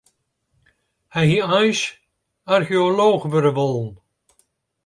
Hy 1.13 1.23
hie 1.31 1.45
eins 1.59 1.81
archeolooch 2.53 3.25
wurde 3.31 3.51
wollen. 3.57 3.91